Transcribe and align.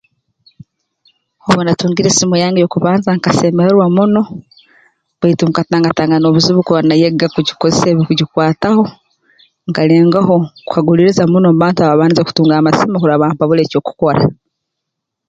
Obu 1.49 1.61
naatungire 1.63 2.07
esimo 2.11 2.35
yange 2.43 2.59
ey'okubanza 2.61 3.09
nkasemererwa 3.13 3.85
muno 3.95 4.21
baitu 5.19 5.43
nkatangatangana 5.47 6.25
obuzibu 6.27 6.59
kurora 6.65 6.87
nayega 6.87 7.25
kugikozesa 7.35 7.85
ebirukugikwataho 7.89 8.83
nkalengaho 9.69 10.35
kukaguliriza 10.65 11.23
muno 11.31 11.47
mu 11.51 11.57
bantu 11.63 11.79
abaabandize 11.79 12.21
kutunga 12.25 12.53
amasimu 12.57 12.95
kurora 13.01 13.21
bampabura 13.23 13.61
eky'okukora 13.63 14.21